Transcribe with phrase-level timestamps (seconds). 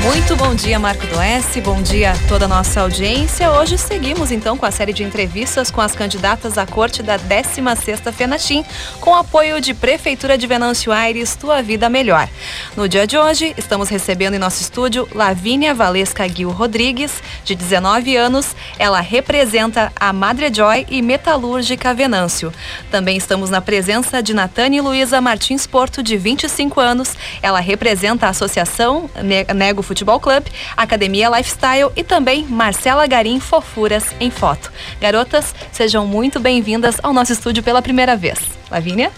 [0.00, 1.60] Muito bom dia, Marco do S.
[1.60, 3.50] Bom dia a toda a nossa audiência.
[3.50, 8.12] Hoje seguimos então com a série de entrevistas com as candidatas à corte da 16ª
[8.12, 8.64] FENACHIM,
[9.00, 12.28] com apoio de Prefeitura de Venâncio Aires, Tua Vida Melhor.
[12.76, 18.16] No dia de hoje, estamos recebendo em nosso estúdio Lavínia Valesca Gil Rodrigues, de 19
[18.16, 18.54] anos.
[18.78, 22.52] Ela representa a Madre Joy e Metalúrgica Venâncio.
[22.88, 27.14] Também estamos na presença de Natane Luiza Martins Porto, de 25 anos.
[27.42, 29.10] Ela representa a Associação
[29.54, 34.72] Nego Futebol Futebol Club, Academia Lifestyle e também Marcela Garim Fofuras em Foto.
[35.00, 38.38] Garotas, sejam muito bem-vindas ao nosso estúdio pela primeira vez.
[38.70, 39.10] Lavínia?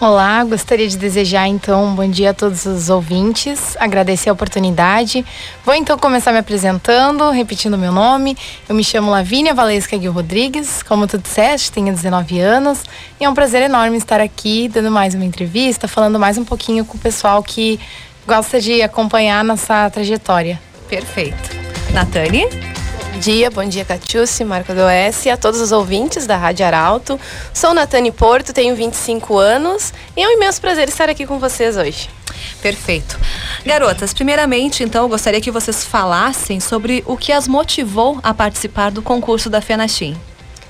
[0.00, 5.26] Olá, gostaria de desejar então um bom dia a todos os ouvintes, agradecer a oportunidade.
[5.64, 8.36] Vou então começar me apresentando, repetindo meu nome.
[8.68, 12.84] Eu me chamo Lavínia Valesca Gil Rodrigues, como tu disseste, tenho 19 anos
[13.20, 16.84] e é um prazer enorme estar aqui dando mais uma entrevista, falando mais um pouquinho
[16.84, 17.80] com o pessoal que
[18.28, 20.60] gosta de acompanhar nossa trajetória.
[20.86, 21.56] Perfeito.
[21.94, 22.44] Natane?
[22.44, 26.66] Bom dia, bom dia Catiúce, Marco do S e a todos os ouvintes da Rádio
[26.66, 27.18] Arauto.
[27.54, 31.78] Sou Natane Porto, tenho 25 anos e é um imenso prazer estar aqui com vocês
[31.78, 32.10] hoje.
[32.60, 33.18] Perfeito.
[33.64, 38.90] Garotas, primeiramente, então, eu gostaria que vocês falassem sobre o que as motivou a participar
[38.90, 40.14] do concurso da FENACHIM.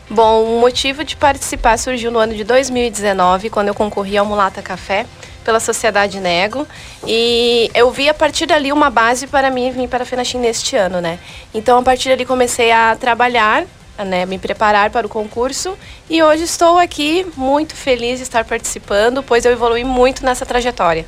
[0.08, 4.62] Bom, o motivo de participar surgiu no ano de 2019, quando eu concorri ao Mulata
[4.62, 5.06] Café
[5.48, 6.68] pela Sociedade Nego.
[7.06, 10.76] E eu vi a partir dali uma base para mim vir para a Fenachim neste
[10.76, 11.18] ano, né?
[11.54, 13.64] Então, a partir dali comecei a trabalhar,
[13.96, 15.74] né, me preparar para o concurso
[16.08, 21.06] e hoje estou aqui muito feliz de estar participando, pois eu evolui muito nessa trajetória.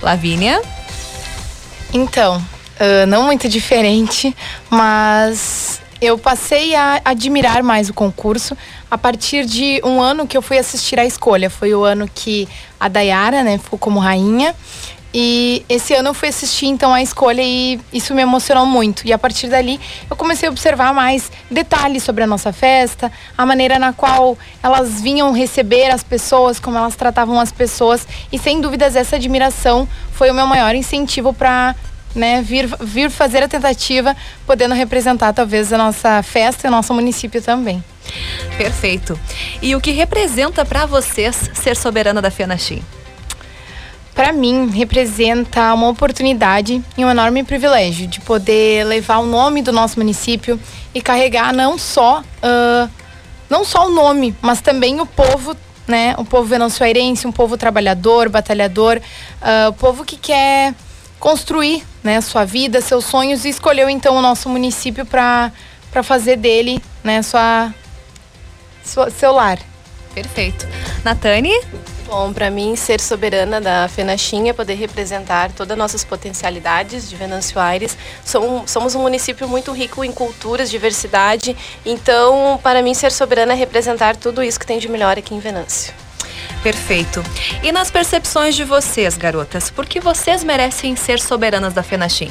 [0.00, 0.62] Lavínia?
[1.92, 4.34] Então, uh, não muito diferente,
[4.70, 8.56] mas eu passei a admirar mais o concurso
[8.90, 11.50] a partir de um ano que eu fui assistir a escolha.
[11.50, 12.48] Foi o ano que
[12.78, 14.54] a Dayara, né, ficou como rainha.
[15.12, 19.06] E esse ano eu fui assistir então a escolha e isso me emocionou muito.
[19.06, 23.44] E a partir dali eu comecei a observar mais detalhes sobre a nossa festa, a
[23.44, 28.06] maneira na qual elas vinham receber as pessoas, como elas tratavam as pessoas.
[28.30, 31.74] E sem dúvidas essa admiração foi o meu maior incentivo para
[32.14, 34.16] né, vir, vir fazer a tentativa,
[34.46, 37.82] podendo representar talvez a nossa festa e o nosso município também.
[38.56, 39.18] Perfeito.
[39.62, 42.82] E o que representa para vocês ser soberana da FENACHIM?
[44.14, 49.72] Para mim, representa uma oportunidade e um enorme privilégio de poder levar o nome do
[49.72, 50.60] nosso município
[50.92, 52.90] e carregar não só, uh,
[53.48, 55.56] não só o nome, mas também o povo
[55.90, 56.14] né?
[56.16, 60.72] O povo venezuelense, um povo trabalhador, batalhador, uh, o povo que quer
[61.20, 65.52] construir né, sua vida, seus sonhos e escolheu então o nosso município para
[66.02, 67.72] fazer dele né, sua,
[68.82, 69.58] sua, seu lar.
[70.14, 70.66] Perfeito.
[71.04, 71.52] Natane?
[72.06, 77.14] Bom, para mim, ser soberana da Fenachim é poder representar todas as nossas potencialidades de
[77.14, 77.96] Venâncio Aires.
[78.24, 81.56] Somos um município muito rico em culturas, diversidade.
[81.86, 85.38] Então, para mim, ser soberana é representar tudo isso que tem de melhor aqui em
[85.38, 85.94] Venâncio.
[86.62, 87.22] Perfeito.
[87.62, 92.30] E nas percepções de vocês, garotas, por que vocês merecem ser soberanas da FENACHIM?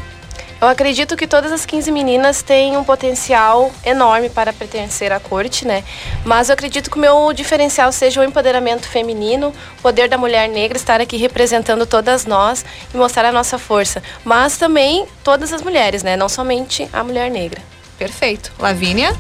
[0.62, 5.66] Eu acredito que todas as 15 meninas têm um potencial enorme para pertencer à corte,
[5.66, 5.86] né?
[6.26, 10.50] Mas eu acredito que o meu diferencial seja o empoderamento feminino, o poder da mulher
[10.50, 14.04] negra estar aqui representando todas nós e mostrar a nossa força.
[14.26, 16.18] Mas também todas as mulheres, né?
[16.18, 17.62] Não somente a mulher negra.
[17.98, 18.52] Perfeito.
[18.60, 19.16] Lavínia?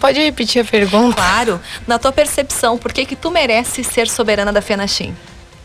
[0.00, 1.16] Pode repetir a pergunta?
[1.16, 1.60] Claro.
[1.86, 5.14] Na tua percepção, por que que tu merece ser soberana da FENACHIM?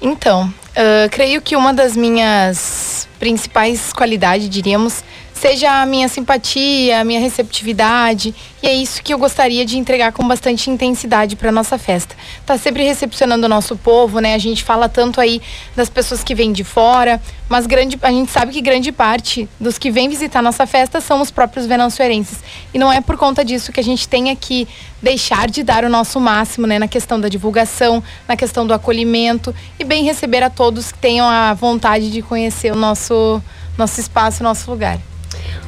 [0.01, 5.03] Então, uh, creio que uma das minhas principais qualidades, diríamos,
[5.41, 8.34] seja a minha simpatia, a minha receptividade.
[8.62, 12.16] E é isso que eu gostaria de entregar com bastante intensidade para nossa festa.
[12.46, 14.35] Tá sempre recepcionando o nosso povo, né?
[14.35, 15.41] A gente fala tanto aí
[15.75, 17.19] das pessoas que vêm de fora,
[17.50, 21.22] mas grande, a gente sabe que grande parte dos que vêm visitar nossa festa são
[21.22, 22.38] os próprios venançoerenses.
[22.72, 24.68] E não é por conta disso que a gente tenha que
[25.02, 29.56] deixar de dar o nosso máximo, né, na questão da divulgação, na questão do acolhimento
[29.79, 33.41] e bem receber a todos que tenham a vontade de conhecer o nosso
[33.76, 34.99] nosso espaço, nosso lugar.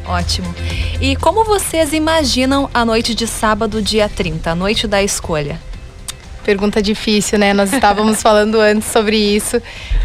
[0.05, 0.53] Ótimo.
[0.99, 5.59] E como vocês imaginam a noite de sábado, dia 30, a noite da escolha?
[6.43, 7.53] Pergunta difícil, né?
[7.53, 9.61] Nós estávamos falando antes sobre isso.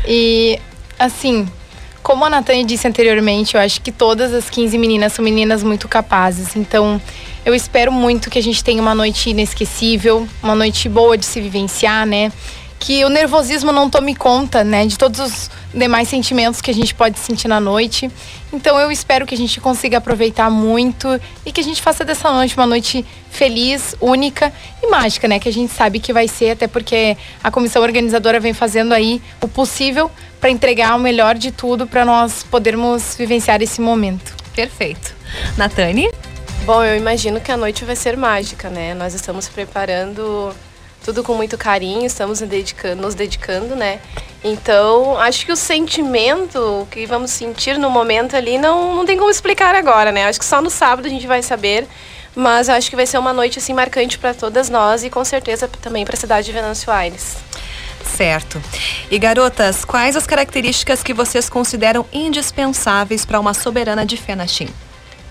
[0.07, 0.59] E,
[0.99, 1.49] assim,
[2.03, 5.89] como a Natânia disse anteriormente, eu acho que todas as 15 meninas são meninas muito
[5.89, 6.57] capazes.
[6.57, 7.01] Então,
[7.45, 11.41] eu espero muito que a gente tenha uma noite inesquecível, uma noite boa de se
[11.41, 12.33] vivenciar, né?
[12.79, 16.95] Que o nervosismo não tome conta, né, de todos os demais sentimentos que a gente
[16.95, 18.11] pode sentir na noite.
[18.53, 22.31] Então eu espero que a gente consiga aproveitar muito e que a gente faça dessa
[22.31, 24.53] noite uma noite feliz, única
[24.83, 25.39] e mágica, né?
[25.39, 29.21] Que a gente sabe que vai ser, até porque a comissão organizadora vem fazendo aí
[29.43, 30.11] o possível
[30.41, 34.35] para entregar o melhor de tudo para nós podermos vivenciar esse momento.
[34.55, 35.15] Perfeito.
[35.57, 36.11] Natane?
[36.65, 38.95] Bom, eu imagino que a noite vai ser mágica, né?
[38.95, 40.55] Nós estamos preparando
[41.05, 44.01] tudo com muito carinho, estamos nos dedicando, nos dedicando, né?
[44.43, 49.31] Então, acho que o sentimento que vamos sentir no momento ali não, não tem como
[49.31, 50.27] explicar agora, né?
[50.27, 51.87] Acho que só no sábado a gente vai saber.
[52.37, 55.67] Mas acho que vai ser uma noite assim marcante para todas nós e com certeza
[55.67, 57.37] também para a cidade de Venâncio Aires.
[58.05, 58.63] Certo.
[59.11, 64.69] E garotas, quais as características que vocês consideram indispensáveis para uma soberana de Fenachim?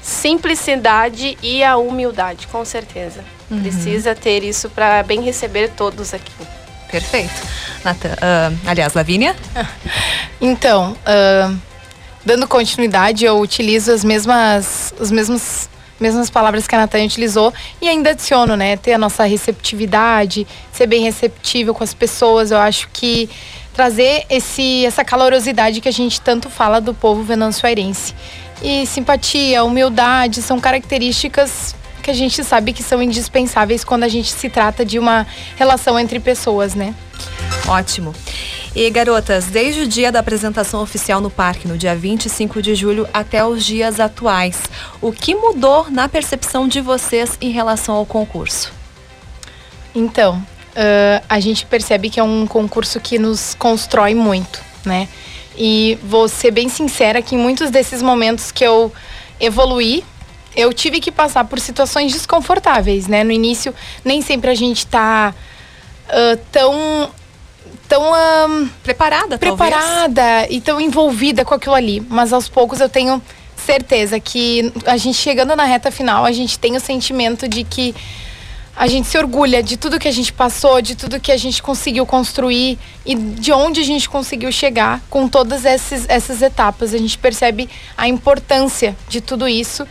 [0.08, 3.26] Simplicidade e a humildade, com certeza.
[3.52, 3.62] Uhum.
[3.62, 6.32] Precisa ter isso para bem receber todos aqui.
[6.90, 7.34] Perfeito.
[7.84, 9.36] Nathan, uh, aliás, Lavínia?
[10.40, 11.58] Então, uh,
[12.24, 15.68] dando continuidade, eu utilizo as mesmas, os mesmos
[16.00, 17.52] mesmas palavras que a Natan utilizou
[17.82, 22.52] e ainda adiciono, né, ter a nossa receptividade, ser bem receptível com as pessoas.
[22.52, 23.28] Eu acho que
[23.74, 28.14] trazer esse essa calorosidade que a gente tanto fala do povo venançoarense.
[28.62, 34.32] E simpatia, humildade são características que a gente sabe que são indispensáveis quando a gente
[34.32, 35.28] se trata de uma
[35.58, 36.96] relação entre pessoas, né?
[37.68, 38.16] Ótimo.
[38.74, 43.10] E garotas, desde o dia da apresentação oficial no parque, no dia 25 de julho,
[43.14, 44.62] até os dias atuais,
[45.02, 48.72] o que mudou na percepção de vocês em relação ao concurso?
[49.94, 55.10] Então, uh, a gente percebe que é um concurso que nos constrói muito, né?
[55.58, 58.92] E vou ser bem sincera que em muitos desses momentos que eu
[59.40, 60.04] evoluí
[60.56, 63.24] eu tive que passar por situações desconfortáveis, né?
[63.24, 63.74] No início,
[64.04, 65.34] nem sempre a gente tá
[66.10, 67.12] uh, tão
[67.88, 68.12] tão
[68.84, 70.48] preparada, preparada talvez.
[70.50, 72.02] e tão envolvida com aquilo ali.
[72.10, 73.22] Mas aos poucos eu tenho
[73.56, 77.96] certeza que a gente chegando na reta final, a gente tem o sentimento de que
[78.78, 81.64] a gente se orgulha de tudo que a gente passou, de tudo que a gente
[81.64, 86.94] conseguiu construir e de onde a gente conseguiu chegar com todas essas, etapas.
[86.94, 89.88] A gente percebe a importância de tudo isso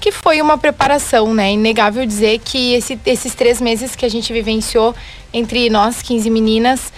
[0.00, 1.52] que foi uma preparação, né?
[1.52, 4.94] Inegável dizer que esse, esses três meses que a gente vivenciou
[5.32, 6.92] entre nós, 15 meninas,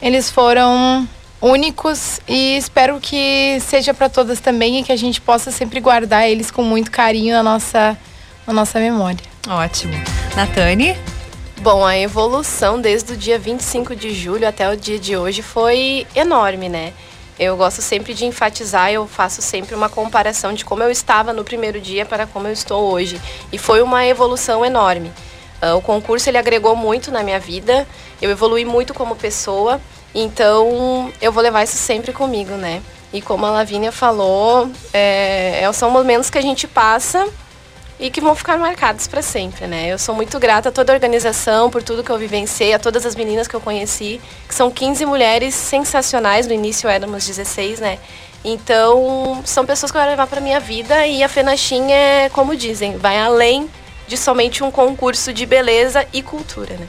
[0.00, 1.08] eles foram
[1.40, 6.28] únicos e espero que seja para todas também e que a gente possa sempre guardar
[6.28, 7.96] eles com muito carinho na nossa,
[8.50, 9.20] na nossa memória.
[9.48, 9.94] Ótimo.
[10.36, 10.96] Natane?
[11.60, 16.06] Bom, a evolução desde o dia 25 de julho até o dia de hoje foi
[16.16, 16.92] enorme, né?
[17.38, 21.44] Eu gosto sempre de enfatizar, eu faço sempre uma comparação de como eu estava no
[21.44, 23.20] primeiro dia para como eu estou hoje.
[23.52, 25.12] E foi uma evolução enorme.
[25.62, 27.86] Uh, o concurso ele agregou muito na minha vida,
[28.20, 29.80] eu evolui muito como pessoa,
[30.14, 32.82] então eu vou levar isso sempre comigo, né?
[33.12, 37.28] E como a Lavínia falou, é, é são momentos que a gente passa
[38.00, 39.92] e que vão ficar marcados para sempre, né?
[39.92, 43.04] Eu sou muito grata a toda a organização por tudo que eu vivenciei, a todas
[43.04, 44.18] as meninas que eu conheci,
[44.48, 47.98] que são 15 mulheres sensacionais, no início éramos 16, né?
[48.42, 52.56] Então, são pessoas que eu vou levar para minha vida e a Fenachim é, como
[52.56, 53.68] dizem, vai além
[54.08, 56.86] de somente um concurso de beleza e cultura, né?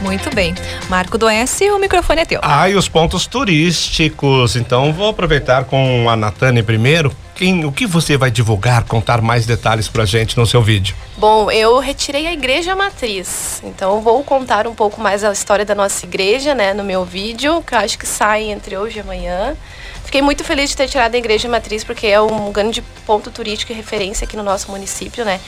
[0.00, 0.54] Muito bem.
[0.88, 2.40] Marco do S, o microfone é teu.
[2.42, 4.56] Ah, e os pontos turísticos.
[4.56, 9.46] Então, vou aproveitar com a Natane primeiro quem, o que você vai divulgar, contar mais
[9.46, 10.94] detalhes pra gente no seu vídeo?
[11.16, 15.74] Bom, eu retirei a igreja matriz, então vou contar um pouco mais a história da
[15.74, 19.56] nossa igreja, né, no meu vídeo, que eu acho que sai entre hoje e amanhã.
[20.04, 23.72] Fiquei muito feliz de ter tirado a igreja matriz, porque é um grande ponto turístico
[23.72, 25.40] e referência aqui no nosso município, né?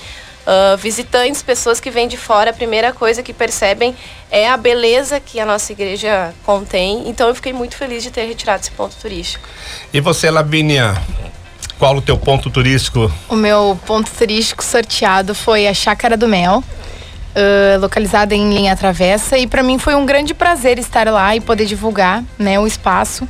[0.47, 3.97] Uh, visitantes, pessoas que vêm de fora, a primeira coisa que percebem
[4.31, 7.09] é a beleza que a nossa igreja contém.
[7.09, 9.49] Então eu fiquei muito feliz de ter retirado esse ponto turístico.
[9.93, 11.01] E você, Lavínia,
[11.79, 13.11] qual o teu ponto turístico?
[13.29, 16.63] O meu ponto turístico sorteado foi a Chácara do Mel.
[17.35, 21.41] Uh, localizada em linha travessa e para mim foi um grande prazer estar lá e
[21.41, 23.29] poder divulgar né o espaço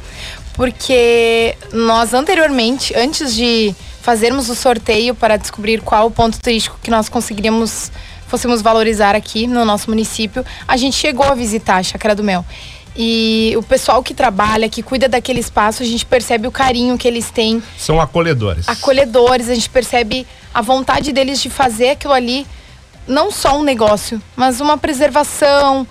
[0.52, 6.90] porque nós anteriormente antes de fazermos o sorteio para descobrir qual o ponto turístico que
[6.90, 7.90] nós conseguiríamos
[8.26, 12.44] fôssemos valorizar aqui no nosso município a gente chegou a visitar a Chácara do Mel
[12.96, 17.08] e o pessoal que trabalha, que cuida daquele espaço, a gente percebe o carinho que
[17.08, 17.62] eles têm.
[17.76, 18.68] São acolhedores.
[18.68, 22.46] Acolhedores, a gente percebe a vontade deles de fazer aquilo ali,
[23.06, 25.86] não só um negócio, mas uma preservação,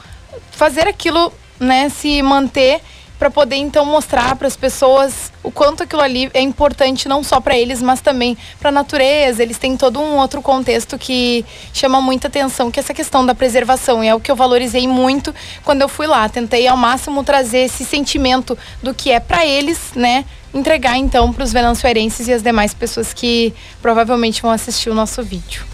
[0.51, 2.81] fazer aquilo, né, se manter
[3.23, 7.39] para poder então mostrar para as pessoas o quanto aquilo ali é importante não só
[7.39, 9.41] para eles, mas também para a natureza.
[9.41, 13.33] Eles têm todo um outro contexto que chama muita atenção, que é essa questão da
[13.33, 14.03] preservação.
[14.03, 16.27] E é o que eu valorizei muito quando eu fui lá.
[16.27, 20.25] Tentei ao máximo trazer esse sentimento do que é para eles, né?
[20.53, 25.23] Entregar então para os venançoerenses e as demais pessoas que provavelmente vão assistir o nosso
[25.23, 25.72] vídeo.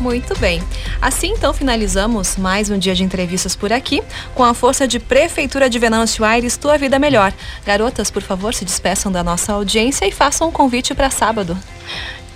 [0.00, 0.62] Muito bem.
[1.00, 4.02] Assim então finalizamos mais um dia de entrevistas por aqui,
[4.34, 7.32] com a força de Prefeitura de Venâncio Aires, tua vida melhor.
[7.64, 11.56] Garotas, por favor, se despeçam da nossa audiência e façam um convite para sábado.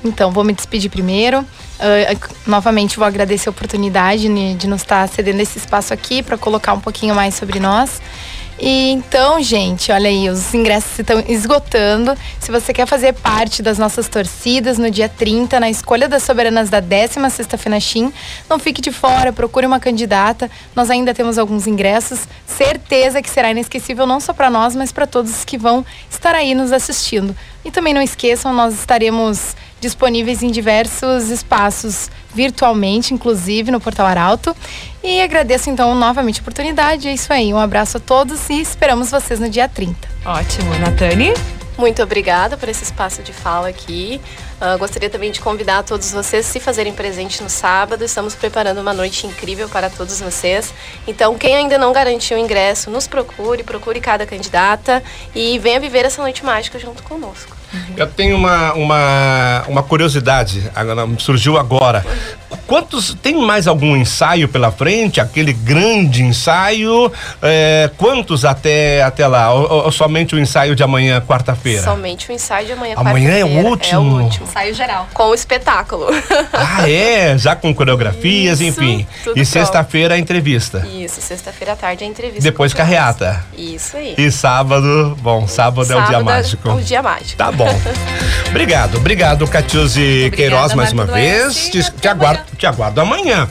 [0.02, 1.40] Então, vou me despedir primeiro.
[1.40, 4.22] Uh, novamente vou agradecer a oportunidade
[4.54, 8.00] de nos estar cedendo esse espaço aqui para colocar um pouquinho mais sobre nós.
[8.62, 12.14] E então, gente, olha aí, os ingressos estão esgotando.
[12.38, 16.68] Se você quer fazer parte das nossas torcidas no dia 30, na escolha das soberanas
[16.68, 18.12] da 16ª Fenachim,
[18.50, 20.50] não fique de fora, procure uma candidata.
[20.76, 22.28] Nós ainda temos alguns ingressos.
[22.46, 26.54] Certeza que será inesquecível não só para nós, mas para todos que vão estar aí
[26.54, 27.34] nos assistindo.
[27.64, 34.54] E também não esqueçam, nós estaremos disponíveis em diversos espaços, virtualmente, inclusive no Portal Arauto.
[35.02, 37.08] E agradeço então novamente a oportunidade.
[37.08, 37.52] É isso aí.
[37.52, 40.08] Um abraço a todos e esperamos vocês no dia 30.
[40.24, 40.78] Ótimo.
[40.78, 41.32] Natane?
[41.80, 44.20] Muito obrigada por esse espaço de fala aqui.
[44.60, 48.04] Uh, gostaria também de convidar todos vocês a se fazerem presente no sábado.
[48.04, 50.74] Estamos preparando uma noite incrível para todos vocês.
[51.06, 55.02] Então, quem ainda não garantiu o ingresso, nos procure, procure cada candidata
[55.34, 57.59] e venha viver essa noite mágica junto conosco.
[57.96, 60.70] Eu tenho uma, uma, uma curiosidade,
[61.18, 62.04] surgiu agora.
[62.70, 65.20] Quantos tem mais algum ensaio pela frente?
[65.20, 67.10] Aquele grande ensaio?
[67.42, 69.52] É, quantos até até lá?
[69.52, 71.82] Ou, ou, somente o ensaio de amanhã, quarta-feira?
[71.82, 73.92] Somente o ensaio de amanhã, Amanhã é o último.
[73.92, 74.46] É o último.
[74.46, 75.08] Ensaio geral.
[75.12, 76.06] Com o espetáculo.
[76.52, 77.38] Ah, é?
[77.38, 79.06] Já com coreografias, Isso, enfim.
[79.34, 80.86] E sexta-feira a entrevista.
[80.86, 82.42] Isso, sexta-feira à tarde a entrevista.
[82.42, 83.42] Depois carreata.
[83.56, 84.14] Isso aí.
[84.16, 86.68] E sábado, bom, sábado, sábado é o dia mágico.
[86.68, 87.36] É o dia mágico.
[87.36, 87.68] Tá bom.
[88.48, 91.70] obrigado, obrigado, Catiuse Queiroz, mais uma vez.
[91.70, 93.48] Te, te, aguardo, te aguardo amanhã.